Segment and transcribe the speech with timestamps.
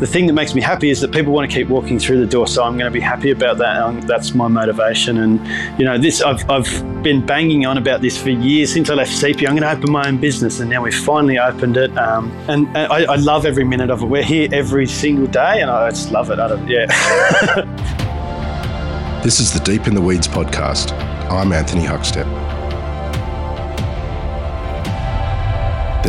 [0.00, 2.26] the thing that makes me happy is that people want to keep walking through the
[2.26, 2.46] door.
[2.46, 4.06] So I'm going to be happy about that.
[4.06, 5.18] That's my motivation.
[5.18, 5.46] And
[5.78, 9.12] you know, this I've, I've been banging on about this for years since I left
[9.12, 9.48] Sepia.
[9.48, 11.96] I'm going to open my own business, and now we've finally opened it.
[11.98, 14.06] Um, and, and I, I, love every minute of it.
[14.06, 16.38] We're here every single day, and I just love it.
[16.38, 16.86] I don't, yeah.
[19.22, 20.92] this is the Deep in the Weeds podcast.
[21.30, 22.39] I'm Anthony Huckstep.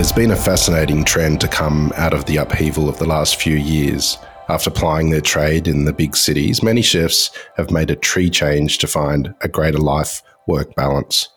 [0.02, 3.56] There's been a fascinating trend to come out of the upheaval of the last few
[3.56, 4.18] years.
[4.50, 8.80] After plying their trade in the big cities, many chefs have made a tree change
[8.80, 11.30] to find a greater life work balance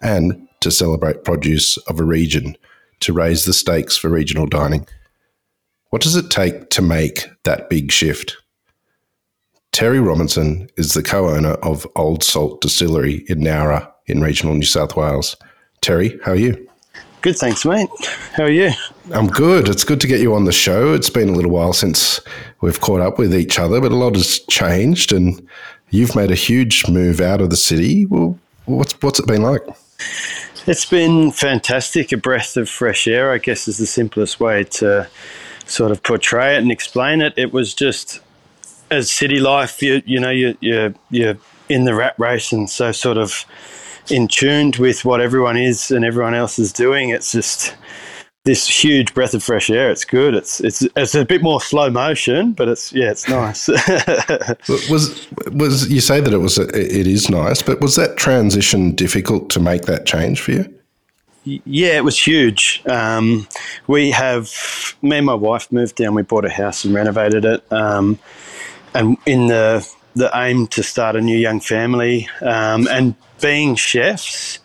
[0.00, 2.56] and to celebrate produce of a region
[3.00, 4.88] to raise the stakes for regional dining.
[5.90, 8.38] What does it take to make that big shift?
[9.70, 14.64] Terry Robinson is the co owner of Old Salt Distillery in Nowra in regional New
[14.64, 15.36] South Wales.
[15.82, 16.68] Terry, how are you?
[17.20, 17.88] Good, thanks, mate.
[18.34, 18.70] How are you?
[19.12, 19.68] I'm good.
[19.68, 20.94] It's good to get you on the show.
[20.94, 22.20] It's been a little while since
[22.60, 25.44] we've caught up with each other, but a lot has changed, and
[25.90, 28.06] you've made a huge move out of the city.
[28.06, 29.62] Well, what's what's it been like?
[30.66, 32.12] It's been fantastic.
[32.12, 35.08] A breath of fresh air, I guess, is the simplest way to
[35.66, 37.34] sort of portray it and explain it.
[37.36, 38.20] It was just
[38.92, 41.36] as city life, you you know, you you you're
[41.68, 43.44] in the rat race, and so sort of
[44.10, 47.10] in tuned with what everyone is and everyone else is doing.
[47.10, 47.74] It's just
[48.44, 49.90] this huge breath of fresh air.
[49.90, 50.34] It's good.
[50.34, 53.68] It's it's it's a bit more slow motion, but it's yeah, it's nice.
[54.88, 58.92] was was you say that it was a, it is nice, but was that transition
[58.92, 60.74] difficult to make that change for you?
[61.44, 62.82] Yeah, it was huge.
[62.86, 63.46] Um,
[63.86, 64.50] we have
[65.02, 66.14] me and my wife moved down.
[66.14, 68.18] We bought a house and renovated it, um,
[68.94, 69.86] and in the
[70.18, 74.58] the aim to start a new young family um, and being chefs,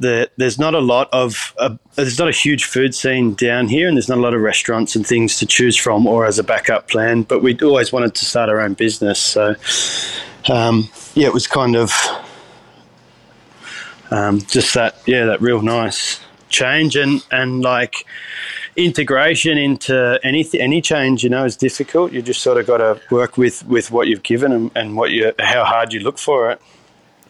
[0.00, 3.88] the, there's not a lot of uh, there's not a huge food scene down here,
[3.88, 6.44] and there's not a lot of restaurants and things to choose from or as a
[6.44, 7.22] backup plan.
[7.22, 9.54] But we always wanted to start our own business, so
[10.48, 11.92] um, yeah, it was kind of
[14.10, 18.06] um, just that yeah that real nice change and and like
[18.76, 23.00] integration into anything any change you know is difficult you just sort of got to
[23.10, 26.50] work with with what you've given and, and what you how hard you look for
[26.50, 26.60] it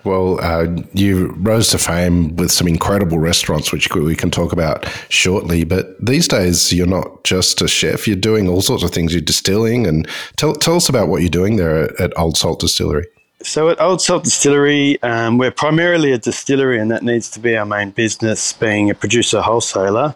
[0.07, 4.87] well, uh, you rose to fame with some incredible restaurants, which we can talk about
[5.09, 5.65] shortly.
[5.65, 9.13] But these days, you're not just a chef; you're doing all sorts of things.
[9.13, 12.61] You're distilling, and tell tell us about what you're doing there at, at Old Salt
[12.61, 13.07] Distillery.
[13.43, 17.57] So at Old Salt Distillery, um, we're primarily a distillery, and that needs to be
[17.57, 20.15] our main business, being a producer wholesaler.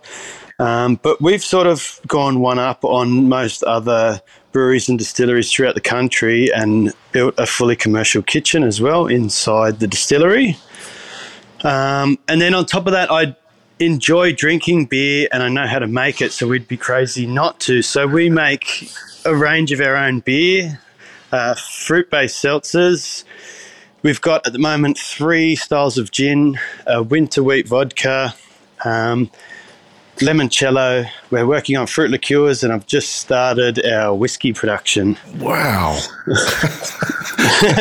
[0.61, 4.21] Um, but we've sort of gone one up on most other
[4.53, 9.81] breweries and distilleries throughout the country and built a fully commercial kitchen as well inside
[9.81, 10.59] the distillery.
[11.65, 13.35] Um, and then on top of that, I
[13.79, 17.59] enjoy drinking beer and I know how to make it, so we'd be crazy not
[17.61, 17.81] to.
[17.81, 18.93] So we make
[19.25, 20.79] a range of our own beer,
[21.33, 23.25] uh, fruit based seltzers.
[24.03, 28.35] We've got at the moment three styles of gin, a winter wheat vodka,
[28.85, 29.31] um,
[30.21, 31.09] limoncello.
[31.31, 35.17] We're working on fruit liqueurs, and I've just started our whiskey production.
[35.39, 35.99] Wow!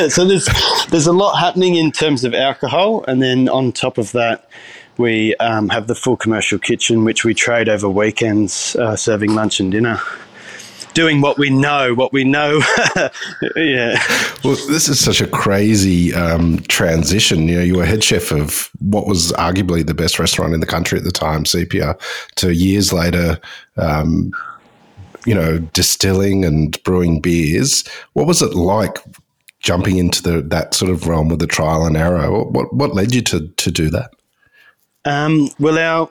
[0.09, 0.47] so there's
[0.89, 4.49] there's a lot happening in terms of alcohol, and then on top of that,
[4.97, 9.59] we um, have the full commercial kitchen, which we trade over weekends, uh, serving lunch
[9.59, 9.99] and dinner
[10.93, 12.61] doing what we know, what we know.
[13.55, 14.01] yeah.
[14.43, 17.47] Well, this is such a crazy um, transition.
[17.47, 20.65] You know, you were head chef of what was arguably the best restaurant in the
[20.65, 21.97] country at the time, Sepia,
[22.35, 23.39] to years later,
[23.77, 24.31] um,
[25.25, 27.87] you know, distilling and brewing beers.
[28.13, 28.97] What was it like
[29.59, 32.31] jumping into the, that sort of realm with the trial and error?
[32.43, 34.11] What, what led you to, to do that?
[35.05, 36.09] Um, well, our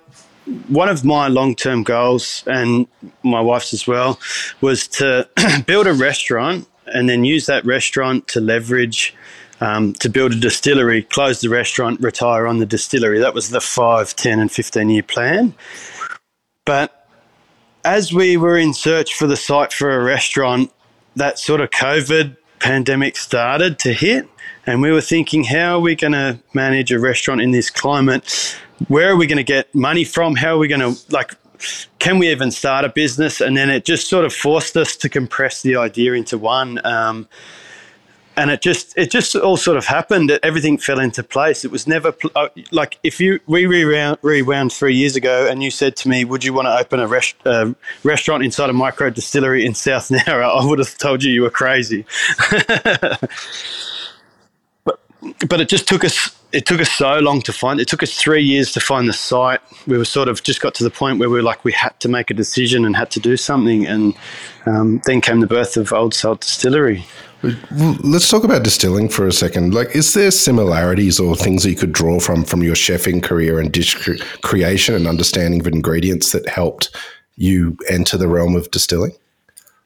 [0.69, 2.87] one of my long term goals, and
[3.23, 4.19] my wife's as well,
[4.61, 5.29] was to
[5.67, 9.15] build a restaurant and then use that restaurant to leverage.
[9.61, 13.19] Um, to build a distillery, close the restaurant, retire on the distillery.
[13.19, 15.53] That was the 5, 10, and 15 year plan.
[16.65, 17.09] But
[17.85, 20.73] as we were in search for the site for a restaurant,
[21.17, 24.29] that sort of COVID pandemic started to hit.
[24.69, 28.57] And we were thinking, how are we going to manage a restaurant in this climate?
[28.87, 30.37] where are we going to get money from?
[30.37, 31.35] How are we going to like?
[31.99, 33.41] Can we even start a business?
[33.41, 36.85] And then it just sort of forced us to compress the idea into one.
[36.87, 37.29] Um,
[38.37, 40.31] and it just it just all sort of happened.
[40.45, 41.65] Everything fell into place.
[41.65, 45.73] It was never uh, like if you we rewound, rewound three years ago, and you
[45.73, 47.75] said to me, "Would you want to open a uh,
[48.05, 51.51] restaurant inside a micro distillery in South Nowra?" I would have told you you were
[51.51, 52.07] crazy.
[55.49, 57.79] but it just took us it took us so long to find.
[57.79, 59.61] It took us three years to find the site.
[59.87, 61.99] We were sort of just got to the point where we were like we had
[62.01, 64.15] to make a decision and had to do something, and
[64.67, 67.05] um, then came the birth of Old Salt Distillery.
[68.03, 69.73] Let's talk about distilling for a second.
[69.73, 73.61] Like, is there similarities or things that you could draw from from your chefing career
[73.61, 73.97] and dish
[74.43, 76.97] creation and understanding of ingredients that helped
[77.37, 79.13] you enter the realm of distilling?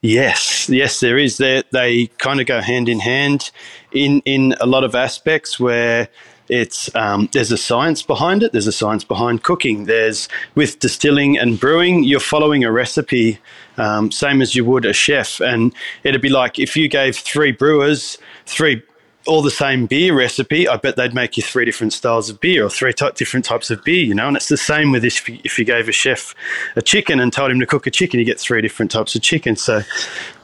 [0.02, 1.38] Yes, yes, there is.
[1.38, 3.52] They they kind of go hand in hand
[3.92, 6.08] in in a lot of aspects where
[6.48, 8.50] it's um, there's a science behind it.
[8.50, 9.84] There's a science behind cooking.
[9.84, 13.38] There's with distilling and brewing, you're following a recipe,
[13.76, 15.40] um, same as you would a chef.
[15.40, 15.72] And
[16.02, 18.82] it'd be like if you gave three brewers three
[19.26, 22.64] all the same beer recipe, I bet they'd make you three different styles of beer
[22.64, 24.28] or three different types of beer, you know.
[24.28, 26.34] And it's the same with if you, if you gave a chef
[26.76, 29.22] a chicken and told him to cook a chicken, you get three different types of
[29.22, 29.56] chicken.
[29.56, 29.82] So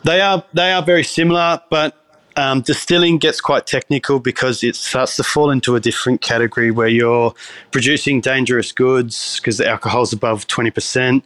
[0.04, 1.96] they are they are very similar, but
[2.36, 6.86] um, distilling gets quite technical because it starts to fall into a different category where
[6.86, 7.34] you're
[7.72, 11.22] producing dangerous goods because the alcohol's above 20%.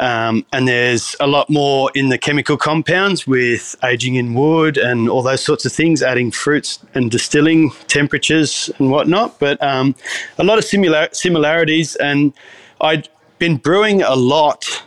[0.00, 5.10] Um, and there's a lot more in the chemical compounds with aging in wood and
[5.10, 9.38] all those sorts of things, adding fruits and distilling temperatures and whatnot.
[9.38, 9.94] But um,
[10.38, 11.96] a lot of similar- similarities.
[11.96, 12.32] And
[12.80, 14.82] I'd been brewing a lot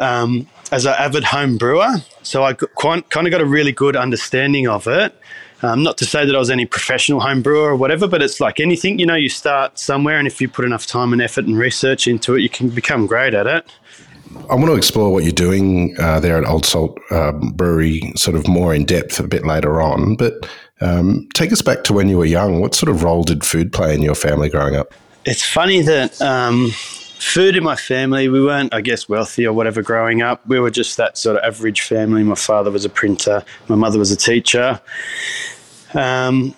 [0.00, 1.98] um, as an avid home brewer.
[2.22, 5.14] So I quite, kind of got a really good understanding of it.
[5.62, 8.38] Um, not to say that I was any professional home brewer or whatever, but it's
[8.38, 11.46] like anything, you know, you start somewhere, and if you put enough time and effort
[11.46, 13.64] and research into it, you can become great at it.
[14.50, 18.36] I want to explore what you're doing uh, there at Old Salt um, Brewery sort
[18.36, 20.48] of more in depth a bit later on, but
[20.80, 22.60] um, take us back to when you were young.
[22.60, 24.92] What sort of role did food play in your family growing up?
[25.24, 29.82] It's funny that um, food in my family, we weren't, I guess, wealthy or whatever
[29.82, 30.46] growing up.
[30.46, 32.22] We were just that sort of average family.
[32.22, 34.80] My father was a printer, my mother was a teacher.
[35.94, 36.54] Um,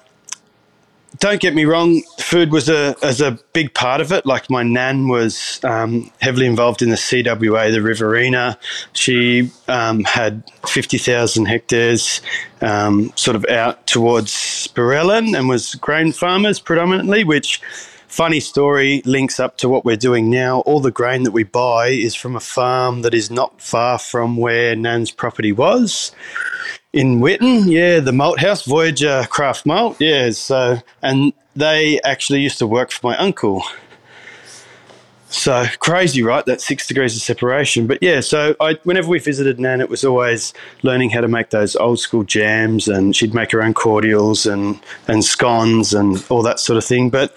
[1.18, 4.26] don't get me wrong, food was a as a big part of it.
[4.26, 8.58] Like my nan was um, heavily involved in the CWA, the Riverina.
[8.92, 12.20] She um, had fifty thousand hectares,
[12.60, 17.60] um, sort of out towards Sparellan, and was grain farmers predominantly, which
[18.08, 20.60] funny story links up to what we're doing now.
[20.60, 24.36] All the grain that we buy is from a farm that is not far from
[24.36, 26.12] where Nan's property was
[26.96, 27.68] in Whitton.
[27.68, 29.96] Yeah, the malt house, Voyager Craft Malt.
[30.00, 33.62] Yeah, so and they actually used to work for my uncle.
[35.28, 36.46] So crazy, right?
[36.46, 37.86] That six degrees of separation.
[37.86, 41.50] But yeah, so I, whenever we visited Nan, it was always learning how to make
[41.50, 46.42] those old school jams, and she'd make her own cordials and and scones and all
[46.42, 47.10] that sort of thing.
[47.10, 47.36] But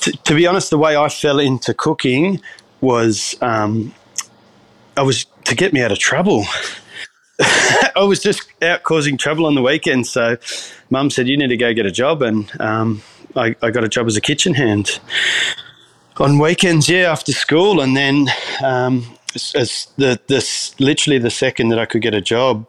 [0.00, 2.40] t- to be honest, the way I fell into cooking
[2.80, 3.92] was um,
[4.96, 6.44] I was to get me out of trouble.
[7.96, 10.06] I was just out causing trouble on the weekend.
[10.06, 10.36] So,
[10.90, 13.02] Mum said, "You need to go get a job," and um,
[13.36, 15.00] I, I got a job as a kitchen hand
[16.18, 18.28] on weekends, yeah, after school, and then
[18.62, 19.06] um,
[19.54, 22.66] as, the this literally the second that I could get a job,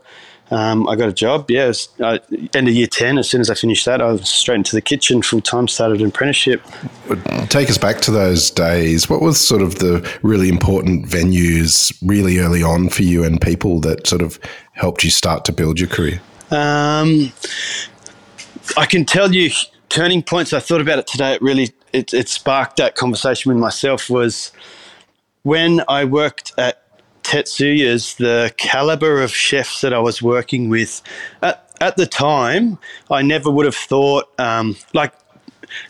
[0.51, 1.49] um, I got a job.
[1.49, 2.19] Yeah, was, uh,
[2.53, 3.17] end of year ten.
[3.17, 5.67] As soon as I finished that, I was straight into the kitchen full time.
[5.67, 6.61] Started an apprenticeship.
[7.47, 9.09] Take us back to those days.
[9.09, 13.79] What was sort of the really important venues really early on for you and people
[13.81, 14.39] that sort of
[14.73, 16.21] helped you start to build your career?
[16.51, 17.31] Um,
[18.75, 19.51] I can tell you
[19.87, 20.51] turning points.
[20.51, 21.33] I thought about it today.
[21.33, 24.09] It really it, it sparked that conversation with myself.
[24.09, 24.51] Was
[25.43, 26.83] when I worked at
[27.23, 31.01] Tetsuya's, the caliber of chefs that I was working with
[31.41, 32.77] at, at the time,
[33.09, 35.13] I never would have thought um, like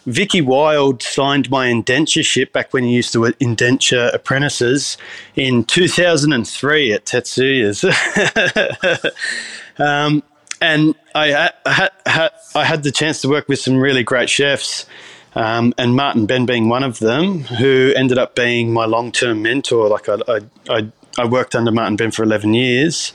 [0.05, 4.97] Vicki Wild signed my indentureship back when he used to indenture apprentices
[5.35, 7.83] in 2003 at Tetsuya's.
[9.79, 10.23] um,
[10.61, 11.51] and I
[12.55, 14.85] I had the chance to work with some really great chefs,
[15.33, 19.41] um, and Martin Benn being one of them, who ended up being my long term
[19.41, 19.89] mentor.
[19.89, 23.13] Like I, I, I, worked under Martin Benn for 11 years.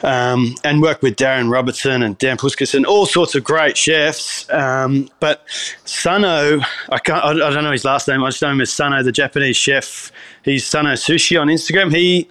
[0.00, 4.48] Um, and worked with Darren Robertson and Dan Puskas and all sorts of great chefs.
[4.48, 5.44] Um, but
[5.84, 6.60] Sano,
[6.90, 8.22] I, can't, I, I don't know his last name.
[8.22, 10.12] I just know him as Sano, the Japanese chef.
[10.44, 11.92] He's Sano Sushi on Instagram.
[11.92, 12.30] He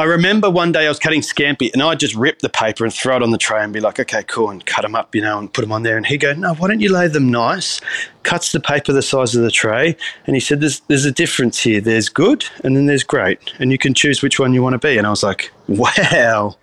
[0.00, 2.94] I remember one day I was cutting scampi and I'd just rip the paper and
[2.94, 5.20] throw it on the tray and be like, okay, cool, and cut them up, you
[5.20, 5.98] know, and put them on there.
[5.98, 7.82] And he'd go, no, why don't you lay them nice?
[8.22, 9.94] Cuts the paper the size of the tray.
[10.26, 11.82] And he said, there's, there's a difference here.
[11.82, 13.52] There's good and then there's great.
[13.58, 14.96] And you can choose which one you want to be.
[14.96, 16.56] And I was like, wow,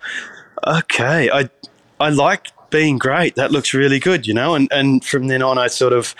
[0.66, 1.30] okay.
[1.30, 1.48] I,
[2.00, 3.34] I like being great.
[3.34, 4.54] That looks really good, you know.
[4.54, 6.14] And and from then on, I sort of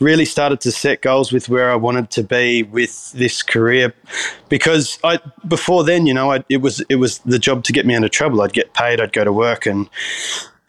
[0.00, 3.94] really started to set goals with where I wanted to be with this career,
[4.48, 5.18] because I
[5.48, 8.04] before then, you know, I, it was it was the job to get me out
[8.04, 8.42] of trouble.
[8.42, 9.88] I'd get paid, I'd go to work, and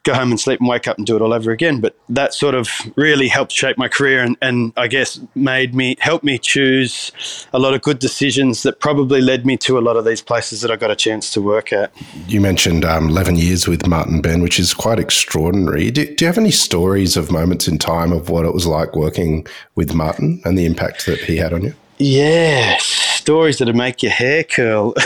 [0.05, 1.81] go home and sleep and wake up and do it all over again.
[1.81, 5.97] But that sort of really helped shape my career and, and I guess made me
[5.99, 7.11] help me choose
[7.51, 10.61] a lot of good decisions that probably led me to a lot of these places
[10.61, 11.91] that I got a chance to work at.
[12.27, 15.91] You mentioned um, 11 years with Martin Benn, which is quite extraordinary.
[15.91, 18.95] Do, do you have any stories of moments in time of what it was like
[18.95, 21.73] working with Martin and the impact that he had on you?
[21.97, 22.77] Yeah,
[23.25, 24.93] stories that make your hair curl.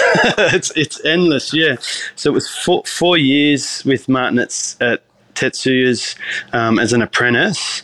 [0.58, 1.54] it's it's endless.
[1.54, 1.78] Yeah.
[2.18, 5.04] So it was four, four years with Martin at, at
[5.36, 6.18] Tetsuya's
[6.52, 7.84] um, as an apprentice,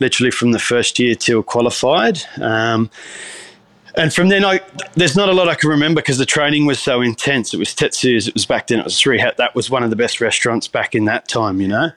[0.00, 2.18] literally from the first year till qualified.
[2.40, 2.90] Um,
[3.96, 4.60] and from then, I
[4.94, 7.54] there's not a lot I can remember because the training was so intense.
[7.54, 8.26] It was Tetsuya's.
[8.26, 8.80] It was back then.
[8.80, 9.36] It was three hat.
[9.36, 11.60] That was one of the best restaurants back in that time.
[11.60, 11.90] You know.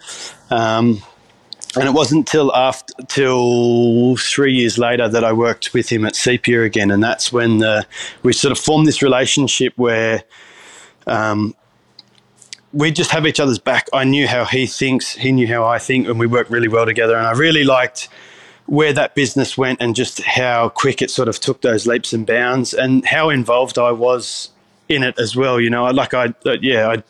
[0.52, 1.02] Um,
[1.76, 6.16] and it wasn't till after till three years later that I worked with him at
[6.16, 7.86] Sepia again, and that's when the,
[8.24, 10.24] we sort of formed this relationship where
[11.06, 11.56] um,
[12.74, 13.88] we just have each other's back.
[13.94, 16.86] I knew how he thinks, he knew how I think, and we worked really well
[16.86, 17.16] together.
[17.16, 18.10] And I really liked
[18.66, 22.26] where that business went and just how quick it sort of took those leaps and
[22.26, 24.50] bounds, and how involved I was
[24.88, 25.60] in it as well.
[25.60, 27.04] You know, like I, yeah, I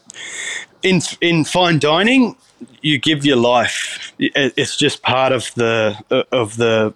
[0.83, 2.35] in in fine dining
[2.81, 4.13] you give your life.
[4.19, 5.97] It's just part of the
[6.31, 6.93] of the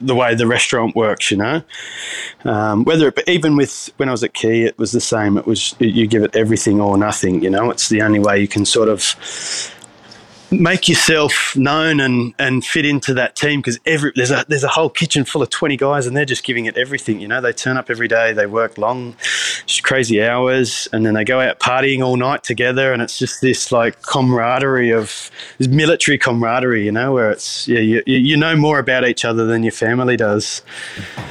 [0.00, 1.62] the way the restaurant works, you know.
[2.44, 5.36] Um, whether it, even with when I was at Quay, it was the same.
[5.36, 7.70] It was you give it everything or nothing, you know.
[7.70, 9.02] It's the only way you can sort of
[10.50, 14.68] make yourself known and, and fit into that team because every there's a there's a
[14.68, 17.40] whole kitchen full of 20 guys and they're just giving it everything you know?
[17.40, 19.16] They turn up every day they work long
[19.82, 23.70] crazy hours and then they go out partying all night together and it's just this
[23.70, 27.12] like camaraderie of military camaraderie you know?
[27.12, 30.62] Where it's yeah you, you know more about each other than your family does.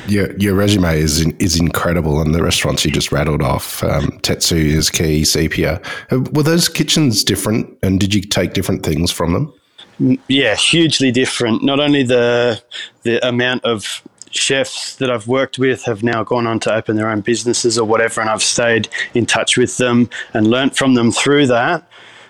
[0.08, 4.20] Your your resume is is incredible and the restaurants you just rattled off um,
[4.52, 5.82] is Quay Sepia.
[6.12, 10.20] Uh, were those kitchens different and did you take different things from them?
[10.28, 11.64] Yeah, hugely different.
[11.64, 12.62] Not only the
[13.04, 14.02] the amount of
[14.32, 17.86] chefs that I've worked with have now gone on to open their own businesses or
[17.86, 21.90] whatever, and I've stayed in touch with them and learnt from them through that.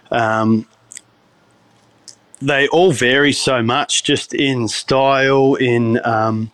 [0.10, 0.68] Um,
[2.42, 6.52] they all vary so much, just in style, in um,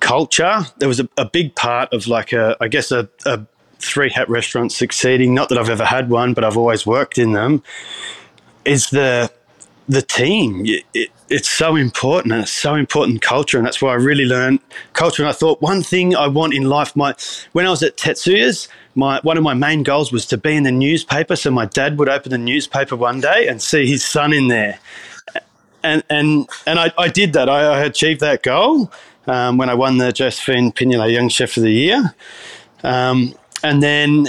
[0.00, 0.62] culture.
[0.78, 3.44] There was a, a, big part of like a, I guess a, a
[3.78, 5.34] three hat restaurant succeeding.
[5.34, 7.62] Not that I've ever had one, but I've always worked in them
[8.64, 9.30] is the
[9.88, 10.64] the team.
[10.66, 13.56] It, it, it's so important and it's so important culture.
[13.56, 14.60] And that's why I really learned
[14.92, 15.22] culture.
[15.22, 17.14] And I thought one thing I want in life, my
[17.52, 20.64] when I was at Tetsuya's, my one of my main goals was to be in
[20.64, 21.36] the newspaper.
[21.36, 24.78] So my dad would open the newspaper one day and see his son in there.
[25.82, 27.48] And and and I, I did that.
[27.48, 28.92] I, I achieved that goal
[29.26, 32.14] um, when I won the Josephine Pignolet Young Chef of the Year.
[32.84, 33.34] Um,
[33.64, 34.26] and then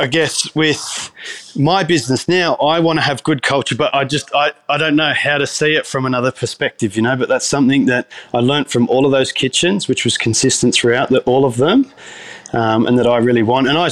[0.00, 1.10] I guess with
[1.56, 4.94] my business now, I want to have good culture, but I just I, I don't
[4.94, 7.16] know how to see it from another perspective, you know.
[7.16, 11.08] But that's something that I learnt from all of those kitchens, which was consistent throughout
[11.08, 11.90] the, all of them,
[12.52, 13.66] um, and that I really want.
[13.66, 13.90] And I,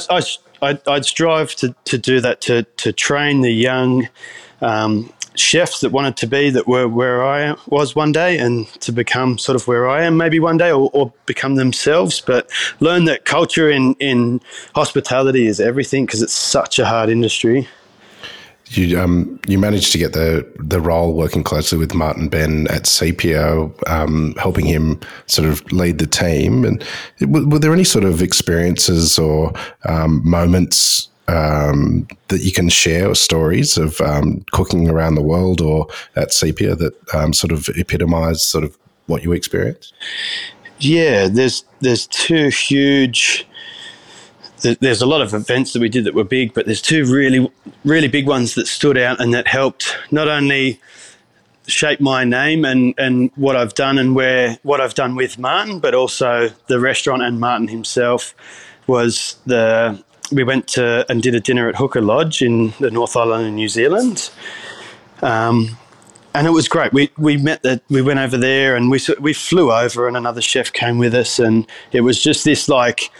[0.62, 4.08] I I'd strive to, to do that to to train the young
[4.60, 8.92] um, chefs that wanted to be that were where I was one day and to
[8.92, 12.20] become sort of where I am maybe one day or, or become themselves.
[12.20, 12.50] But
[12.80, 14.40] learn that culture in, in
[14.74, 17.68] hospitality is everything because it's such a hard industry.
[18.70, 22.88] You um, you managed to get the the role working closely with Martin Benn at
[22.88, 26.64] Sepia, um, helping him sort of lead the team.
[26.64, 26.84] And
[27.20, 29.52] were, were there any sort of experiences or
[29.84, 35.86] um, moments um, that you can share stories of um, cooking around the world or
[36.14, 39.94] at Sepia that um, sort of epitomise sort of what you experienced?
[40.78, 43.46] Yeah, there's there's two huge.
[44.80, 47.50] There's a lot of events that we did that were big, but there's two really
[47.84, 50.80] really big ones that stood out and that helped not only
[51.66, 55.80] shape my name and, and what I've done and where what I've done with Martin,
[55.80, 58.34] but also the restaurant and Martin himself
[58.86, 60.02] was the
[60.32, 63.52] we went to and did a dinner at Huka Lodge in the North Island of
[63.52, 64.30] New Zealand.
[65.22, 65.76] Um,
[66.34, 66.92] and it was great.
[66.92, 70.42] We we met that we went over there and we we flew over and another
[70.42, 73.10] chef came with us and it was just this like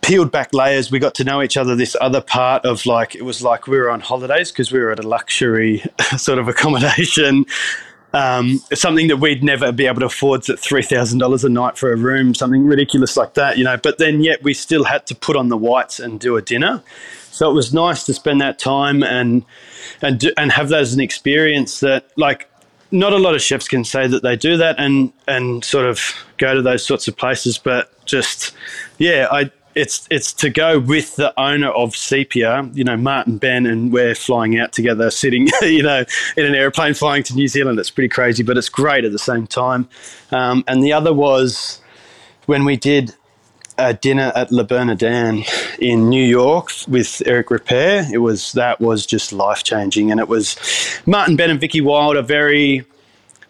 [0.00, 0.90] peeled back layers.
[0.90, 1.76] We got to know each other.
[1.76, 4.90] This other part of like it was like we were on holidays because we were
[4.90, 5.84] at a luxury
[6.16, 7.44] sort of accommodation
[8.16, 11.76] um, something that we'd never be able to afford at three thousand dollars a night
[11.76, 13.76] for a room, something ridiculous like that, you know.
[13.76, 16.82] But then yet we still had to put on the whites and do a dinner.
[17.30, 19.44] So it was nice to spend that time and
[20.00, 22.48] and do, and have that as an experience that like
[22.90, 26.00] not a lot of chefs can say that they do that and and sort of
[26.38, 27.58] go to those sorts of places.
[27.58, 28.54] But just
[28.96, 33.66] yeah, I it's it's to go with the owner of Sepia, you know, Martin Benn,
[33.66, 36.04] and we're flying out together, sitting, you know,
[36.36, 37.78] in an airplane flying to New Zealand.
[37.78, 39.86] It's pretty crazy, but it's great at the same time.
[40.32, 41.82] Um, and the other was
[42.46, 43.14] when we did
[43.76, 45.44] a dinner at Le Bernardin
[45.78, 48.10] in New York with Eric Ripert.
[48.10, 50.56] It was that was just life changing, and it was
[51.04, 52.86] Martin Benn and Vicki Wild are very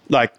[0.09, 0.35] like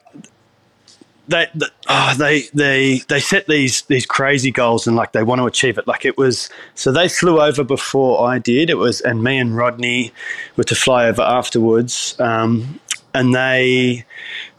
[1.28, 5.40] they, they, oh, they they they set these these crazy goals and like they want
[5.40, 5.88] to achieve it.
[5.88, 8.70] Like it was so they flew over before I did.
[8.70, 10.14] It was and me and Rodney
[10.56, 12.16] were to fly over afterwards.
[12.20, 12.80] Um,
[13.14, 14.06] and they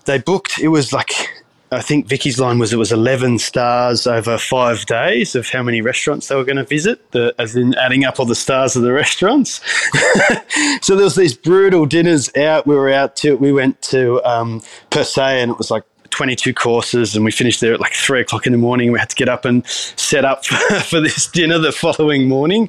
[0.04, 0.58] they booked.
[0.58, 1.30] It was like
[1.70, 5.82] I think Vicki's line was it was 11 stars over five days of how many
[5.82, 8.82] restaurants they were going to visit, the, as in adding up all the stars of
[8.82, 9.60] the restaurants.
[10.80, 12.66] so there was these brutal dinners out.
[12.66, 16.54] We were out to, we went to um, Per Se and it was like 22
[16.54, 18.92] courses and we finished there at like three o'clock in the morning.
[18.92, 20.44] We had to get up and set up
[20.84, 22.68] for this dinner the following morning.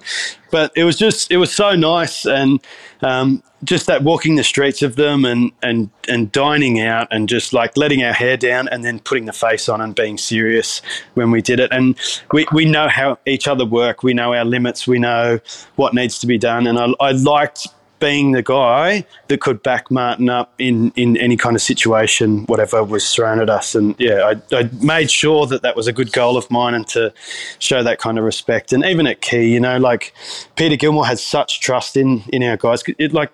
[0.52, 2.26] But it was just, it was so nice.
[2.26, 2.60] And
[3.02, 7.54] um, just that walking the streets of them and, and, and dining out and just
[7.54, 10.82] like letting our hair down and then putting the face on and being serious
[11.14, 11.72] when we did it.
[11.72, 11.98] And
[12.32, 14.02] we, we know how each other work.
[14.04, 14.88] We know our limits.
[14.88, 15.40] We know
[15.76, 16.68] what needs to be done.
[16.68, 17.68] And I, I liked
[18.00, 22.84] being the guy that could back Martin up in, in any kind of situation, whatever
[22.84, 23.76] was thrown at us.
[23.76, 26.88] And yeah, I, I, made sure that that was a good goal of mine and
[26.90, 27.14] to
[27.60, 28.74] show that kind of respect.
[28.74, 30.14] And even at Quay, you know, like
[30.56, 32.84] Peter Gilmore has such trust in, in our guys.
[32.98, 33.32] It like,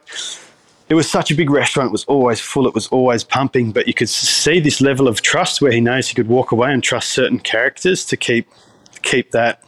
[0.88, 1.90] it was such a big restaurant.
[1.90, 2.68] It was always full.
[2.68, 3.72] It was always pumping.
[3.72, 6.72] But you could see this level of trust where he knows he could walk away
[6.72, 8.48] and trust certain characters to keep
[9.02, 9.64] keep that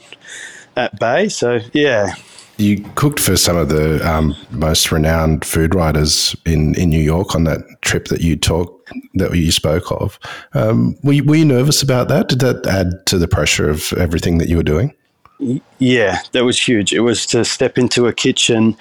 [0.76, 1.30] at bay.
[1.30, 2.14] So yeah,
[2.58, 7.36] you cooked for some of the um, most renowned food writers in, in New York
[7.36, 8.74] on that trip that you talk
[9.16, 10.18] that you spoke of.
[10.54, 12.30] Um, were, you, were you nervous about that?
[12.30, 14.94] Did that add to the pressure of everything that you were doing?
[15.40, 16.94] Yeah, that was huge.
[16.94, 18.76] It was to step into a kitchen,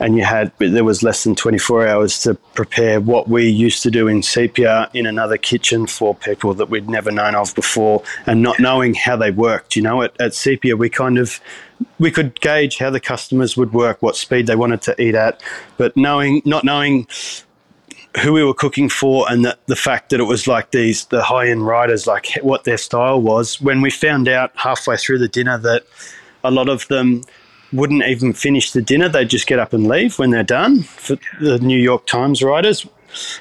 [0.00, 3.84] and you had there was less than twenty four hours to prepare what we used
[3.84, 8.02] to do in Sepia in another kitchen for people that we'd never known of before,
[8.26, 9.76] and not knowing how they worked.
[9.76, 11.40] You know, at, at Sepia we kind of
[12.00, 15.40] we could gauge how the customers would work, what speed they wanted to eat at,
[15.76, 17.06] but knowing not knowing
[18.22, 21.22] who we were cooking for and the, the fact that it was like these the
[21.22, 23.60] high end writers like what their style was.
[23.60, 25.84] When we found out halfway through the dinner that
[26.42, 27.22] a lot of them
[27.72, 31.16] wouldn't even finish the dinner they'd just get up and leave when they're done for
[31.40, 32.86] the new york times writers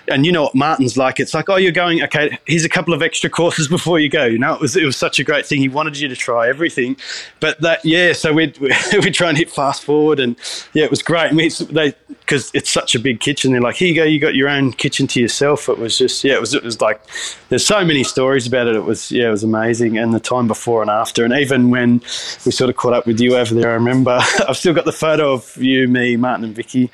[0.07, 1.19] and you know what Martin's like.
[1.19, 2.01] It's like, oh, you're going.
[2.03, 4.25] Okay, here's a couple of extra courses before you go.
[4.25, 5.59] You know, it was it was such a great thing.
[5.59, 6.97] He wanted you to try everything,
[7.39, 8.13] but that yeah.
[8.13, 8.53] So we
[8.93, 10.35] we try and hit fast forward, and
[10.73, 11.33] yeah, it was great.
[11.71, 13.51] They because it's such a big kitchen.
[13.51, 15.67] They're like, here you go, you got your own kitchen to yourself.
[15.67, 17.01] It was just yeah, it was it was like
[17.49, 18.75] there's so many stories about it.
[18.75, 21.99] It was yeah, it was amazing, and the time before and after, and even when
[22.45, 24.11] we sort of caught up with you over there, I remember
[24.47, 26.91] I've still got the photo of you, me, Martin, and Vicki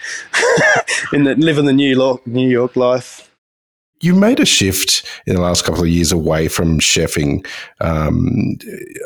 [1.14, 3.32] in the living the New York New York life.
[4.02, 7.46] You made a shift in the last couple of years away from chefing
[7.80, 8.58] um,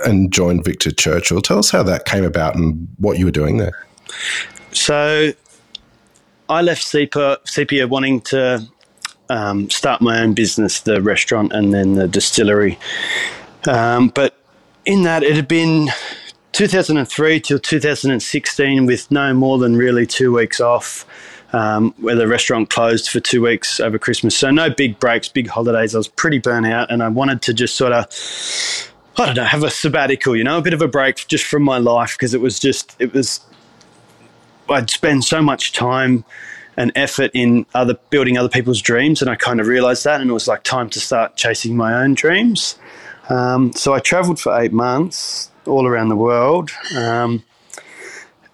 [0.06, 1.41] and joined Victor Churchill.
[1.41, 3.86] Tell us how that came about and what you were doing there.
[4.72, 5.32] So,
[6.50, 8.67] I left Sepia wanting to
[9.30, 12.80] um, start my own business, the restaurant and then the distillery.
[13.67, 14.36] Um, but
[14.86, 15.89] in that, it had been
[16.54, 21.06] 2003 till 2016 with no more than really two weeks off
[21.54, 24.36] um, where the restaurant closed for two weeks over Christmas.
[24.36, 25.96] So no big breaks, big holidays.
[25.96, 28.06] I was pretty burnt out, and I wanted to just sort of.
[29.18, 31.62] I don't know, have a sabbatical, you know, a bit of a break just from
[31.62, 33.42] my life because it was just, it was,
[34.70, 36.24] I'd spend so much time
[36.78, 40.30] and effort in other building other people's dreams, and I kind of realized that, and
[40.30, 42.80] it was like time to start chasing my own dreams.
[43.28, 47.44] Um, so I traveled for eight months all around the world, um,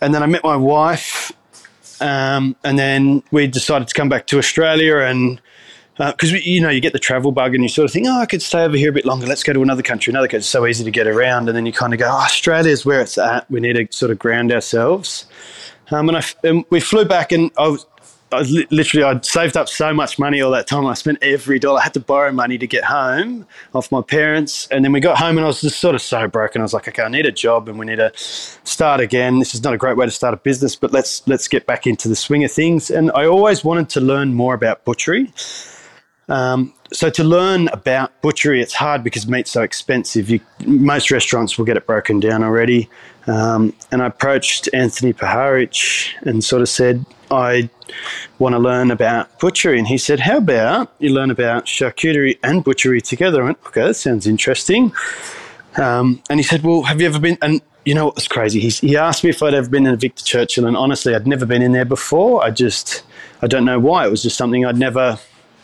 [0.02, 1.32] and then I met my wife
[2.02, 5.42] um, and then we decided to come back to Australia and
[5.98, 8.20] because uh, you know you get the travel bug and you sort of think, oh,
[8.20, 9.26] I could stay over here a bit longer.
[9.26, 10.12] Let's go to another country.
[10.12, 10.40] Another country.
[10.40, 13.00] It's so easy to get around, and then you kind of go, oh, Australia's where
[13.00, 13.50] it's at.
[13.50, 15.26] We need to sort of ground ourselves.
[15.92, 17.86] Um, and, and we flew back, and I was
[18.36, 20.86] I literally I'd saved up so much money all that time.
[20.86, 21.80] I spent every dollar.
[21.80, 25.18] I had to borrow money to get home off my parents, and then we got
[25.18, 26.62] home, and I was just sort of so broken.
[26.62, 29.40] I was like, okay, I need a job, and we need to start again.
[29.40, 31.88] This is not a great way to start a business, but let's let's get back
[31.88, 32.90] into the swing of things.
[32.90, 35.32] And I always wanted to learn more about butchery.
[36.28, 40.30] Um, so to learn about butchery, it's hard because meat's so expensive.
[40.30, 42.90] You, most restaurants will get it broken down already.
[43.28, 47.70] Um, and I approached Anthony Puharich and sort of said, I
[48.40, 49.80] want to learn about butchery.
[49.80, 53.42] And he said, How about you learn about charcuterie and butchery together?
[53.42, 54.94] I went, Okay, that sounds interesting.
[55.78, 57.38] Um, and he said, Well, have you ever been?
[57.42, 58.60] And you know what was crazy?
[58.60, 61.46] He, he asked me if I'd ever been in Victor Churchill, and honestly, I'd never
[61.46, 62.44] been in there before.
[62.44, 63.04] I just,
[63.42, 64.06] I don't know why.
[64.06, 65.20] It was just something I'd never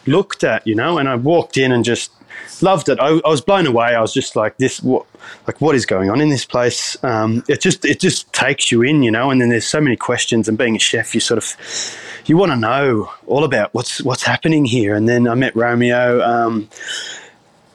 [0.06, 0.97] looked at, you know.
[0.97, 2.12] And I walked in and just
[2.62, 2.99] loved it.
[2.99, 3.95] I, I was blown away.
[3.95, 5.06] I was just like, this, what,
[5.47, 7.01] like, what is going on in this place?
[7.04, 9.30] Um, it just, it just takes you in, you know.
[9.30, 10.47] And then there's so many questions.
[10.47, 11.56] And being a chef, you sort of,
[12.25, 14.95] you want to know all about what's what's happening here.
[14.95, 16.21] And then I met Romeo.
[16.21, 16.69] Um,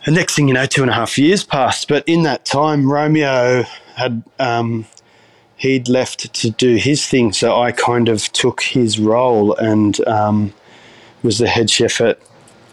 [0.04, 1.88] the next thing you know, two and a half years passed.
[1.88, 3.64] But in that time, Romeo
[3.96, 4.86] had um,
[5.56, 10.54] he'd left to do his thing, so I kind of took his role and um,
[11.22, 12.20] was the head chef at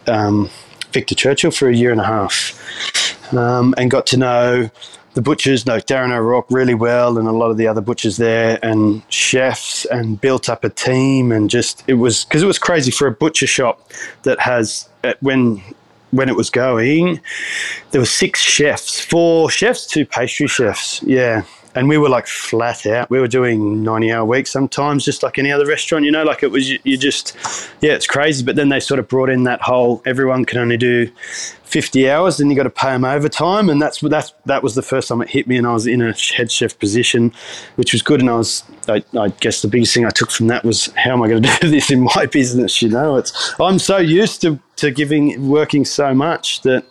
[0.06, 0.50] um,
[0.94, 4.70] Victor Churchill for a year and a half, um, and got to know
[5.14, 8.58] the butchers, know Darren O'Rourke really well, and a lot of the other butchers there,
[8.62, 12.90] and chefs, and built up a team, and just it was because it was crazy
[12.90, 15.60] for a butcher shop that has uh, when
[16.10, 17.20] when it was going,
[17.90, 21.02] there were six chefs, four chefs, two pastry chefs.
[21.02, 21.42] Yeah.
[21.74, 23.10] And we were like flat out.
[23.10, 26.42] We were doing 90 hour weeks sometimes, just like any other restaurant, you know, like
[26.42, 27.36] it was, you just,
[27.80, 28.44] yeah, it's crazy.
[28.44, 31.10] But then they sort of brought in that whole everyone can only do
[31.64, 33.68] 50 hours, then you got to pay them overtime.
[33.68, 35.56] And that's, that's, that was the first time it hit me.
[35.56, 37.32] And I was in a head chef position,
[37.76, 38.20] which was good.
[38.20, 41.12] And I was, I, I guess the biggest thing I took from that was how
[41.12, 42.80] am I going to do this in my business?
[42.80, 46.84] You know, it's, I'm so used to to giving working so much that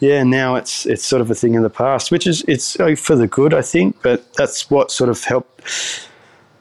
[0.00, 2.94] yeah now it's it's sort of a thing in the past which is it's uh,
[2.96, 6.08] for the good i think but that's what sort of helped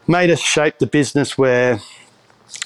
[0.07, 1.79] made us shape the business where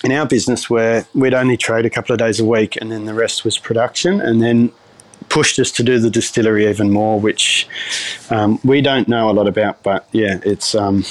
[0.03, 3.05] in our business where we'd only trade a couple of days a week and then
[3.05, 4.71] the rest was production and then
[5.29, 7.67] pushed us to do the distillery even more which
[8.29, 11.03] um, we don't know a lot about but yeah it's um,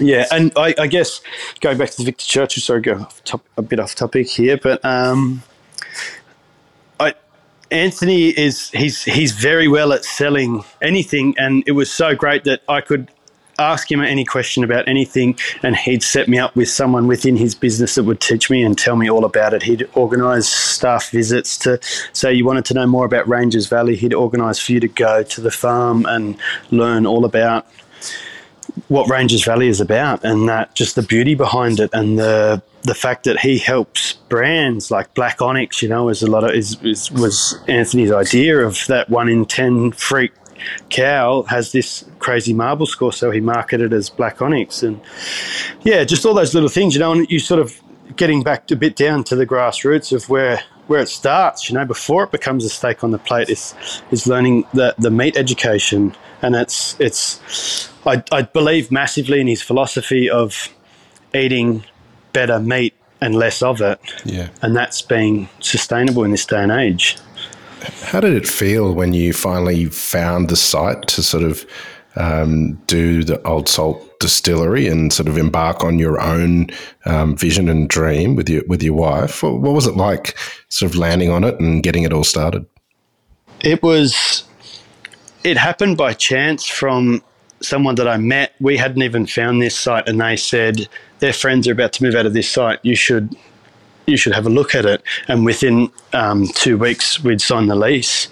[0.00, 1.20] yeah, and I, I, guess
[1.60, 4.84] going back to the Victor Churchill, sorry, go top, a bit off topic here, but
[4.84, 5.42] um,
[7.72, 12.62] Anthony is he's he's very well at selling anything, and it was so great that
[12.68, 13.10] I could
[13.58, 17.54] ask him any question about anything, and he'd set me up with someone within his
[17.54, 19.62] business that would teach me and tell me all about it.
[19.62, 21.78] He'd organise staff visits to
[22.12, 23.96] say you wanted to know more about Rangers Valley.
[23.96, 26.36] He'd organise for you to go to the farm and
[26.70, 27.66] learn all about
[28.88, 32.94] what Rangers Valley is about, and that just the beauty behind it, and the the
[32.94, 36.80] fact that he helps brands like Black Onyx, you know, is a lot of is,
[36.82, 40.32] is was Anthony's idea of that one in ten freak
[40.90, 45.00] cow has this crazy marble score, so he marketed as Black Onyx, and
[45.82, 47.80] yeah, just all those little things, you know, and you sort of
[48.16, 51.84] getting back a bit down to the grassroots of where where it starts, you know,
[51.84, 53.74] before it becomes a steak on the plate is
[54.10, 59.62] is learning the the meat education, and it's it's I, I believe massively in his
[59.62, 60.68] philosophy of
[61.34, 61.84] eating
[62.32, 64.00] better meat and less of it.
[64.24, 64.48] Yeah.
[64.62, 67.16] And that's being sustainable in this day and age.
[68.02, 71.66] How did it feel when you finally found the site to sort of
[72.16, 76.68] um, do the Old Salt distillery and sort of embark on your own
[77.06, 79.42] um, vision and dream with your with your wife?
[79.42, 80.36] What, what was it like,
[80.68, 82.66] sort of landing on it and getting it all started?
[83.60, 84.44] It was.
[85.44, 87.20] It happened by chance from
[87.64, 88.54] someone that I met.
[88.60, 90.88] We hadn't even found this site, and they said
[91.20, 92.80] their friends are about to move out of this site.
[92.82, 93.36] You should
[94.06, 95.02] you should have a look at it.
[95.28, 98.28] And within um, two weeks, we'd signed the lease.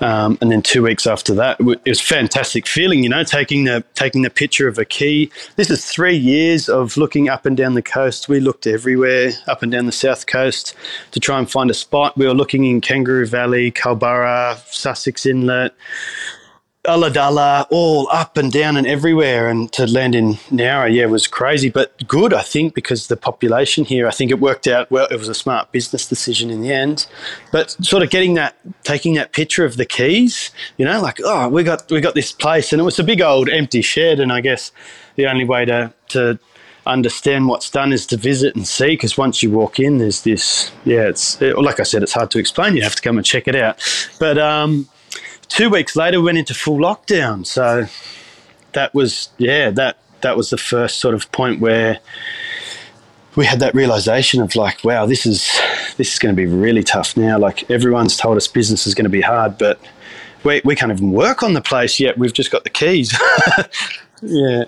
[0.00, 3.84] Um, and then two weeks after that, it was fantastic feeling, you know, taking the
[3.94, 5.30] taking the picture of a key.
[5.56, 8.28] This is three years of looking up and down the coast.
[8.28, 10.74] We looked everywhere, up and down the south coast,
[11.12, 12.16] to try and find a spot.
[12.16, 15.72] We were looking in Kangaroo Valley, Culburra, Sussex Inlet.
[16.84, 19.48] Ulladulla, all up and down and everywhere.
[19.48, 23.84] And to land in Nowra, yeah, was crazy, but good, I think, because the population
[23.84, 25.06] here, I think it worked out well.
[25.08, 27.06] It was a smart business decision in the end.
[27.52, 31.48] But sort of getting that, taking that picture of the keys, you know, like, oh,
[31.48, 34.18] we got we got this place, and it was a big old empty shed.
[34.18, 34.72] And I guess
[35.14, 36.40] the only way to to
[36.84, 40.72] understand what's done is to visit and see because once you walk in there's this
[40.84, 43.24] yeah it's it, like i said it's hard to explain you have to come and
[43.24, 43.78] check it out
[44.18, 44.88] but um
[45.52, 47.46] two weeks later, we went into full lockdown.
[47.46, 47.86] So
[48.72, 51.98] that was, yeah, that that was the first sort of point where
[53.36, 55.60] we had that realization of like, wow, this is
[55.96, 57.38] this is going to be really tough now.
[57.38, 59.78] Like everyone's told us business is going to be hard, but
[60.44, 62.18] we, we can't even work on the place yet.
[62.18, 63.18] We've just got the keys.
[64.22, 64.64] yeah.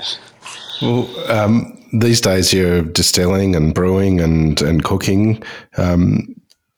[0.83, 5.43] Well, um, these days you're distilling and brewing and and cooking.
[5.77, 6.35] Um,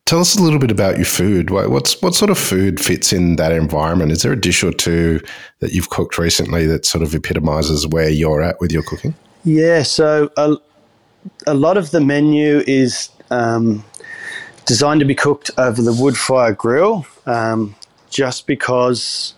[0.07, 1.51] Tell us a little bit about your food.
[1.51, 4.13] What's what sort of food fits in that environment?
[4.13, 5.21] Is there a dish or two
[5.59, 9.15] that you've cooked recently that sort of epitomizes where you're at with your cooking?
[9.43, 10.57] Yeah, so a,
[11.49, 13.85] a lot of the menu is um,
[14.65, 17.75] designed to be cooked over the wood fire grill, um,
[18.09, 19.35] just because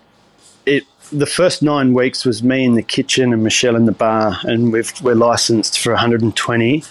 [0.66, 4.36] it the first nine weeks was me in the kitchen and Michelle in the bar,
[4.42, 6.84] and we've, we're licensed for 120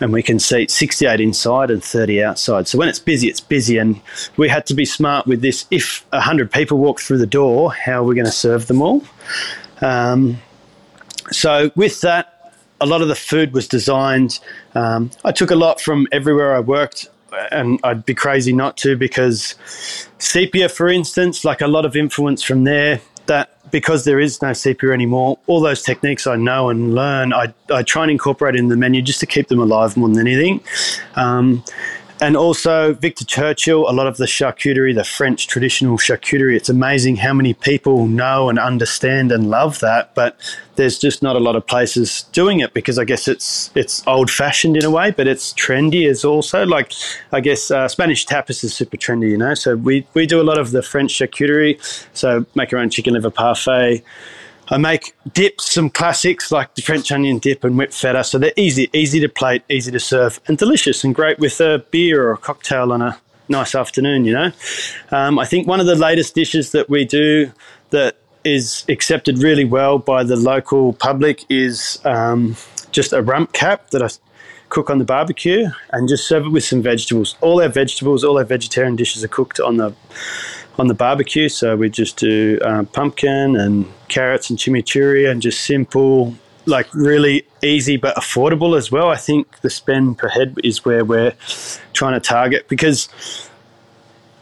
[0.00, 2.68] and we can seat 68 inside and 30 outside.
[2.68, 4.00] So when it's busy, it's busy, and
[4.36, 5.66] we had to be smart with this.
[5.70, 9.02] If 100 people walk through the door, how are we going to serve them all?
[9.80, 10.38] Um,
[11.30, 14.40] so with that, a lot of the food was designed.
[14.74, 17.08] Um, I took a lot from everywhere I worked,
[17.50, 19.54] and I'd be crazy not to because
[20.18, 23.00] sepia, for instance, like a lot of influence from there.
[23.26, 27.52] That because there is no sepia anymore, all those techniques I know and learn, I,
[27.70, 30.60] I try and incorporate in the menu just to keep them alive more than anything.
[31.16, 31.64] Um,
[32.24, 36.56] and also Victor Churchill, a lot of the charcuterie, the French traditional charcuterie.
[36.56, 40.34] It's amazing how many people know and understand and love that, but
[40.76, 44.30] there's just not a lot of places doing it because I guess it's it's old
[44.30, 46.64] fashioned in a way, but it's trendy as also.
[46.64, 46.94] Like
[47.30, 49.52] I guess uh, Spanish tapas is super trendy, you know.
[49.52, 51.78] So we we do a lot of the French charcuterie.
[52.14, 54.02] So make our own chicken liver parfait.
[54.74, 58.24] I make dips, some classics like the French onion dip and whipped feta.
[58.24, 61.86] So they're easy, easy to plate, easy to serve, and delicious and great with a
[61.92, 63.16] beer or a cocktail on a
[63.48, 64.50] nice afternoon, you know.
[65.12, 67.52] Um, I think one of the latest dishes that we do
[67.90, 72.56] that is accepted really well by the local public is um,
[72.90, 74.08] just a rump cap that I
[74.70, 77.36] cook on the barbecue and just serve it with some vegetables.
[77.40, 79.94] All our vegetables, all our vegetarian dishes are cooked on the
[80.78, 81.48] on the barbecue.
[81.48, 86.34] So we just do uh, pumpkin and carrots and chimichurri and just simple,
[86.66, 89.08] like really easy but affordable as well.
[89.08, 91.32] I think the spend per head is where we're
[91.92, 93.08] trying to target because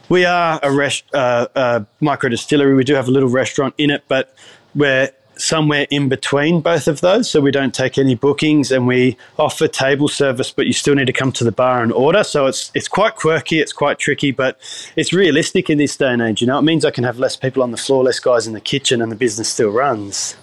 [0.09, 2.75] we are a, rest, uh, a micro distillery.
[2.75, 4.35] We do have a little restaurant in it, but
[4.75, 7.29] we're somewhere in between both of those.
[7.29, 11.07] So we don't take any bookings and we offer table service, but you still need
[11.07, 12.23] to come to the bar and order.
[12.23, 14.59] So it's it's quite quirky, it's quite tricky, but
[14.95, 16.41] it's realistic in this day and age.
[16.41, 18.53] You know, it means I can have less people on the floor, less guys in
[18.53, 20.35] the kitchen, and the business still runs.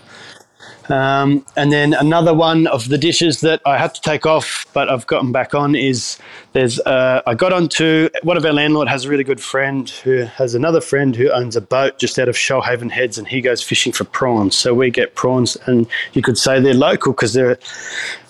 [0.91, 4.89] Um, and then another one of the dishes that I had to take off, but
[4.91, 6.19] I've gotten back on is
[6.53, 10.23] there's uh, I got onto one of our landlord has a really good friend who
[10.25, 13.63] has another friend who owns a boat just out of Shoalhaven Heads, and he goes
[13.63, 14.57] fishing for prawns.
[14.57, 17.59] So we get prawns, and you could say they're local because they're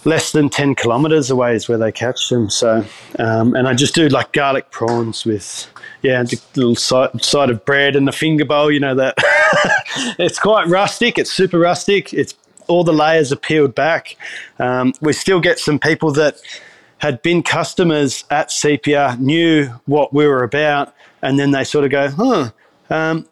[0.04, 2.50] less than ten kilometres away is where they catch them.
[2.50, 2.84] So
[3.18, 5.66] um, and I just do like garlic prawns with
[6.02, 8.70] yeah, a little side, side of bread and the finger bowl.
[8.70, 9.14] You know that
[10.18, 11.18] it's quite rustic.
[11.18, 12.12] It's super rustic.
[12.14, 12.34] It's
[12.70, 14.16] all the layers are peeled back.
[14.58, 16.40] Um, we still get some people that
[16.98, 21.90] had been customers at Sepia, knew what we were about, and then they sort of
[21.90, 22.50] go, huh,
[22.90, 23.26] um,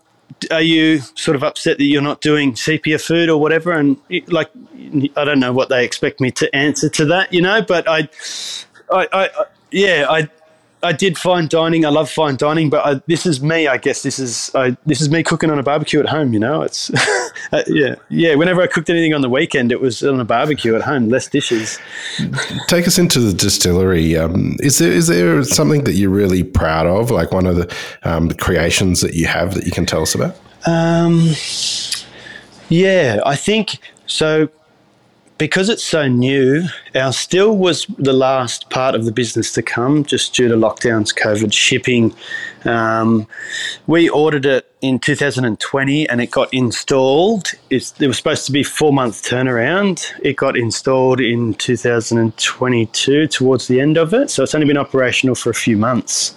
[0.50, 3.72] are you sort of upset that you're not doing sepia food or whatever?
[3.72, 3.96] And
[4.28, 4.50] like,
[5.16, 8.08] I don't know what they expect me to answer to that, you know, but I,
[8.90, 9.28] I, I
[9.70, 10.28] yeah, I,
[10.82, 11.84] I did fine dining.
[11.84, 13.66] I love fine dining, but I, this is me.
[13.66, 16.32] I guess this is I, this is me cooking on a barbecue at home.
[16.32, 16.90] You know, it's
[17.52, 18.36] uh, yeah, yeah.
[18.36, 21.28] Whenever I cooked anything on the weekend, it was on a barbecue at home, less
[21.28, 21.78] dishes.
[22.68, 24.16] Take us into the distillery.
[24.16, 27.74] Um, is there is there something that you're really proud of, like one of the
[28.04, 30.36] um, creations that you have that you can tell us about?
[30.66, 31.30] Um,
[32.68, 34.48] yeah, I think so
[35.38, 36.64] because it's so new,
[36.96, 41.16] our still was the last part of the business to come, just due to lockdowns,
[41.16, 42.12] COVID, shipping.
[42.64, 43.28] Um,
[43.86, 47.52] we ordered it in 2020 and it got installed.
[47.70, 50.04] It's, it was supposed to be four month turnaround.
[50.22, 54.30] It got installed in 2022 towards the end of it.
[54.30, 56.34] So it's only been operational for a few months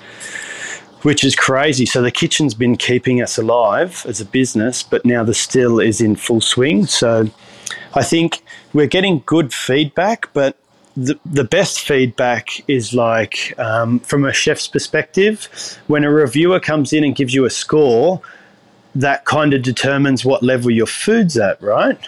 [1.03, 1.83] which is crazy.
[1.83, 5.99] So the kitchen's been keeping us alive as a business, but now the still is
[5.99, 6.85] in full swing.
[6.85, 7.27] So
[7.93, 10.57] I think we're getting good feedback, but
[10.95, 15.47] the, the best feedback is like um, from a chef's perspective,
[15.87, 18.21] when a reviewer comes in and gives you a score,
[18.95, 21.99] that kind of determines what level your food's at, right?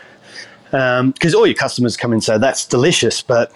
[0.65, 3.51] Because um, all your customers come in and say, that's delicious, but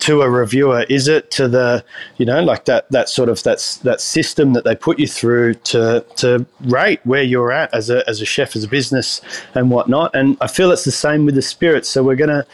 [0.00, 1.84] to a reviewer is it to the
[2.18, 5.54] you know like that that sort of that's that system that they put you through
[5.54, 9.20] to to rate where you're at as a as a chef as a business
[9.54, 12.44] and whatnot and i feel it's the same with the spirits so we're to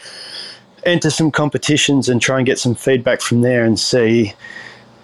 [0.85, 4.33] enter some competitions and try and get some feedback from there and see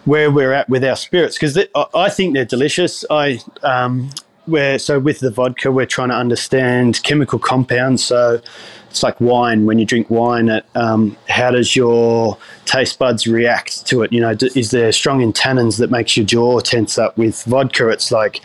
[0.06, 1.58] where we're at with our spirits because
[1.94, 3.04] I think they're delicious.
[3.10, 4.10] I um,
[4.48, 8.06] we're so with the vodka, we're trying to understand chemical compounds.
[8.06, 8.42] So
[8.90, 9.66] it's like wine.
[9.66, 14.12] When you drink wine, it, um, how does your taste buds react to it?
[14.12, 17.18] You know, is there strong in tannins that makes your jaw tense up?
[17.18, 18.42] With vodka, it's like,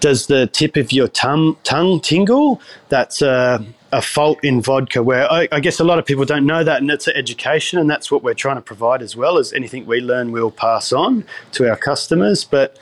[0.00, 2.60] does the tip of your tongue tongue tingle?
[2.88, 5.02] That's a, a fault in vodka.
[5.02, 7.78] Where I, I guess a lot of people don't know that, and it's an education,
[7.78, 10.92] and that's what we're trying to provide as well as anything we learn, we'll pass
[10.92, 12.44] on to our customers.
[12.44, 12.78] But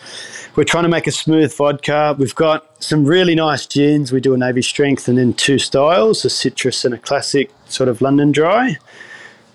[0.57, 2.15] we're trying to make a smooth vodka.
[2.19, 4.13] We've got some really nice gins.
[4.13, 7.89] We do a Navy Strength and then two styles, a citrus and a classic sort
[7.89, 8.77] of London Dry.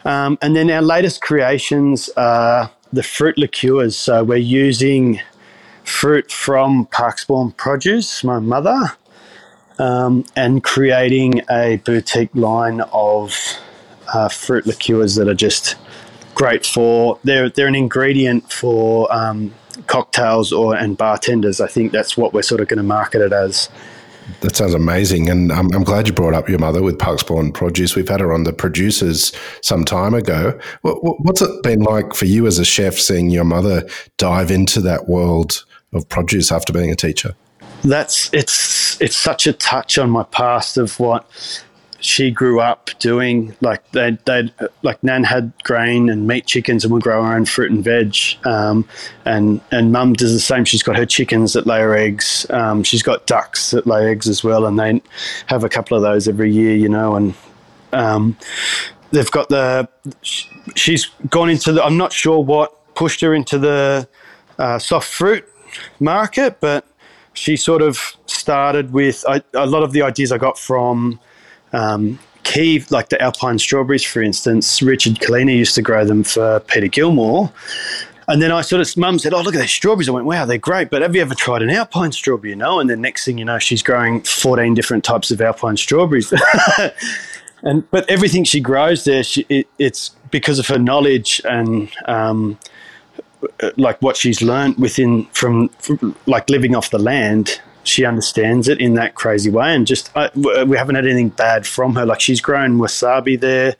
[0.05, 3.97] Um, and then our latest creations are the fruit liqueurs.
[3.97, 5.21] So we're using
[5.83, 8.91] fruit from Parkspawn Produce, my mother,
[9.79, 13.35] um, and creating a boutique line of
[14.13, 15.75] uh, fruit liqueurs that are just
[16.35, 17.19] great for.
[17.23, 19.53] They're they're an ingredient for um,
[19.87, 21.59] cocktails or and bartenders.
[21.61, 23.69] I think that's what we're sort of going to market it as.
[24.41, 25.27] That sounds amazing.
[25.27, 27.95] And I'm, I'm glad you brought up your mother with Parkspawn Produce.
[27.95, 30.57] We've had her on the producers some time ago.
[30.83, 33.87] What, what's it been like for you as a chef seeing your mother
[34.17, 37.33] dive into that world of produce after being a teacher?
[37.83, 41.25] That's it's it's such a touch on my past of what
[42.01, 44.49] she grew up doing like they they
[44.83, 48.15] like Nan had grain and meat chickens and we grow our own fruit and veg
[48.45, 48.87] um,
[49.25, 50.65] and and Mum does the same.
[50.65, 52.45] She's got her chickens that lay her eggs.
[52.49, 55.01] Um, she's got ducks that lay eggs as well, and they
[55.47, 57.15] have a couple of those every year, you know.
[57.15, 57.33] And
[57.91, 58.37] um,
[59.11, 59.87] they've got the
[60.21, 61.83] she's gone into the.
[61.83, 64.07] I'm not sure what pushed her into the
[64.57, 65.45] uh, soft fruit
[65.99, 66.85] market, but
[67.33, 71.19] she sort of started with I, a lot of the ideas I got from
[71.73, 74.81] um, key, like the alpine strawberries, for instance.
[74.81, 77.51] Richard Kalina used to grow them for Peter Gilmore.
[78.27, 80.07] And then I sort of, mum said, Oh, look at those strawberries.
[80.07, 80.89] I went, Wow, they're great.
[80.89, 82.51] But have you ever tried an alpine strawberry?
[82.51, 82.79] You know?
[82.79, 86.31] And then next thing you know, she's growing 14 different types of alpine strawberries.
[87.63, 92.59] and But everything she grows there, she, it, it's because of her knowledge and um,
[93.77, 98.79] like what she's learned within from, from like living off the land she understands it
[98.79, 99.73] in that crazy way.
[99.73, 102.05] And just I, we haven't had anything bad from her.
[102.05, 103.75] Like she's grown wasabi there.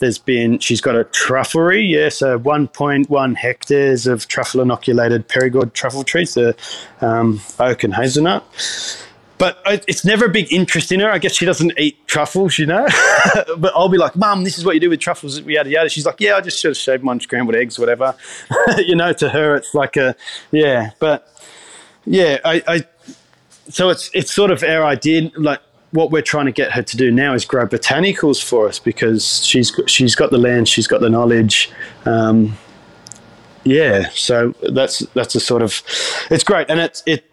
[0.00, 6.04] There's been she's got a trufflery, yeah, so 1.1 hectares of truffle inoculated Perigord truffle
[6.04, 6.56] trees, the
[7.00, 8.44] um, oak and hazelnut.
[9.36, 11.10] But it's never a big interest in her.
[11.10, 12.86] I guess she doesn't eat truffles, you know.
[13.58, 15.88] but I'll be like, "Mum, this is what you do with truffles." Yada yada.
[15.88, 18.14] She's like, "Yeah, I just sort of shave my scrambled eggs, whatever."
[18.78, 20.14] you know, to her, it's like a
[20.52, 20.90] yeah.
[21.00, 21.28] But
[22.06, 22.84] yeah, I, I
[23.68, 26.96] so it's it's sort of our idea like what we're trying to get her to
[26.96, 31.00] do now is grow botanicals for us because she's she's got the land, she's got
[31.00, 31.70] the knowledge.
[32.04, 32.58] Um,
[33.62, 35.82] yeah, so that's that's a sort of
[36.30, 37.30] it's great, and it's it.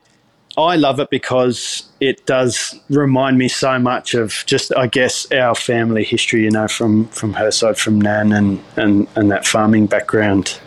[0.61, 5.55] I love it because it does remind me so much of just I guess our
[5.55, 9.87] family history, you know, from from her side, from Nan and and and that farming
[9.87, 10.59] background.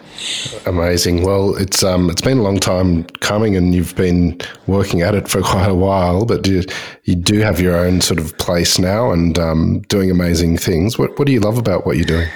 [0.66, 1.24] Amazing.
[1.24, 5.28] Well, it's um, it's been a long time coming, and you've been working at it
[5.28, 6.24] for quite a while.
[6.24, 6.62] But you,
[7.04, 10.98] you do have your own sort of place now, and um, doing amazing things.
[10.98, 12.28] What What do you love about what you're doing?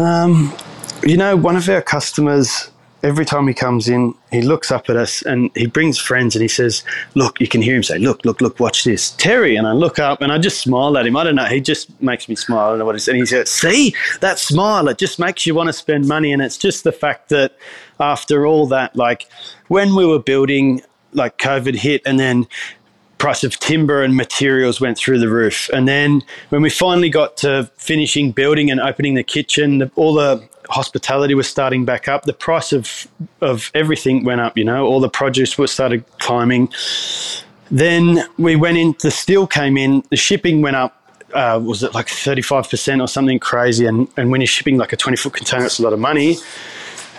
[0.00, 0.54] Um,
[1.04, 2.70] you know, one of our customers
[3.02, 6.42] every time he comes in, he looks up at us and he brings friends and
[6.42, 6.84] he says,
[7.14, 9.10] Look, you can hear him say, Look, look, look, watch this.
[9.12, 9.56] Terry.
[9.56, 11.16] And I look up and I just smile at him.
[11.16, 11.44] I don't know.
[11.44, 12.66] He just makes me smile.
[12.66, 15.54] I don't know what he's And he says, See, that smile, it just makes you
[15.54, 16.32] want to spend money.
[16.32, 17.56] And it's just the fact that
[18.00, 19.26] after all that, like
[19.68, 20.82] when we were building,
[21.12, 22.46] like COVID hit and then
[23.18, 25.68] price of timber and materials went through the roof.
[25.70, 30.48] And then when we finally got to finishing building and opening the kitchen, all the
[30.68, 32.24] hospitality was starting back up.
[32.24, 33.06] The price of
[33.40, 34.56] of everything went up.
[34.56, 36.68] You know, all the produce was started climbing.
[37.70, 38.94] Then we went in.
[39.00, 40.02] The steel came in.
[40.10, 40.94] The shipping went up.
[41.34, 43.86] Uh, was it like thirty five percent or something crazy?
[43.86, 46.36] And and when you're shipping like a twenty foot container, it's a lot of money.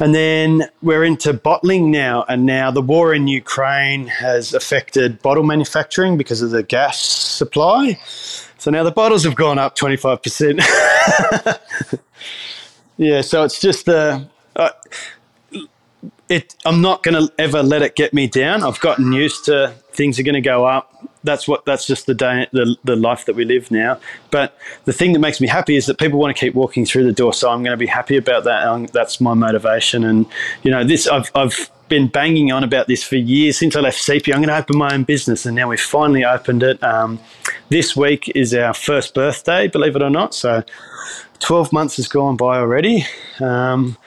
[0.01, 2.23] And then we're into bottling now.
[2.29, 7.99] And now the war in Ukraine has affected bottle manufacturing because of the gas supply.
[8.57, 10.61] So now the bottles have gone up 25%.
[12.99, 14.27] Yeah, so it's just the.
[14.57, 14.71] Uh,
[16.27, 18.61] it, I'm not going to ever let it get me down.
[18.61, 20.93] I've gotten used to things are going to go up.
[21.23, 21.63] That's what.
[21.63, 23.99] That's just the day, the the life that we live now.
[24.31, 27.05] But the thing that makes me happy is that people want to keep walking through
[27.05, 27.33] the door.
[27.33, 28.67] So I'm going to be happy about that.
[28.67, 30.03] And that's my motivation.
[30.03, 30.25] And
[30.63, 33.97] you know, this I've I've been banging on about this for years since I left
[33.97, 34.35] Sepia.
[34.35, 36.83] I'm going to open my own business, and now we've finally opened it.
[36.83, 37.19] Um,
[37.69, 40.35] this week is our first birthday, believe it or not.
[40.35, 40.63] So
[41.39, 43.05] 12 months has gone by already.
[43.39, 43.97] Um,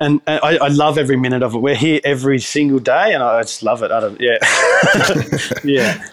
[0.00, 1.58] and, and I, I, love every minute of it.
[1.58, 3.90] We're here every single day, and I just love it.
[3.90, 4.38] I don't, yeah,
[5.64, 6.04] yeah.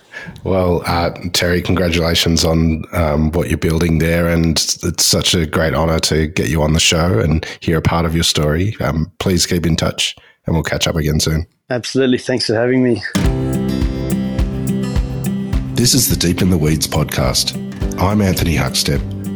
[0.44, 4.52] Well, uh, Terry, congratulations on um, what you're building there, and
[4.84, 8.06] it's such a great honour to get you on the show and hear a part
[8.06, 8.76] of your story.
[8.80, 10.16] Um, please keep in touch,
[10.46, 11.48] and we'll catch up again soon.
[11.70, 12.20] Absolutely.
[12.20, 13.02] Thanks for having me.
[15.74, 17.58] This is the Deep in the Weeds podcast.
[18.00, 19.20] I'm Anthony Huckstep